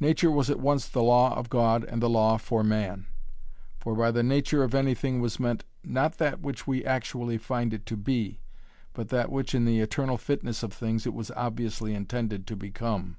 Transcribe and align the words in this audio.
Nature 0.00 0.28
was 0.32 0.50
at 0.50 0.58
once 0.58 0.88
the 0.88 1.04
law 1.04 1.36
of 1.36 1.48
God 1.48 1.84
and 1.84 2.02
the 2.02 2.10
law 2.10 2.36
for 2.36 2.64
man. 2.64 3.06
For 3.78 3.94
by 3.94 4.10
the 4.10 4.24
nature 4.24 4.64
of 4.64 4.74
anything 4.74 5.20
was 5.20 5.38
meant, 5.38 5.62
not 5.84 6.18
that 6.18 6.40
which 6.40 6.66
we 6.66 6.84
actually 6.84 7.38
find 7.38 7.72
it 7.72 7.86
to 7.86 7.96
be, 7.96 8.40
but 8.92 9.10
that 9.10 9.30
which 9.30 9.54
in 9.54 9.64
the 9.64 9.78
eternal 9.78 10.18
fitness 10.18 10.64
of 10.64 10.72
things 10.72 11.06
it 11.06 11.14
was 11.14 11.30
obviously 11.36 11.94
intended 11.94 12.44
to 12.48 12.56
become. 12.56 13.18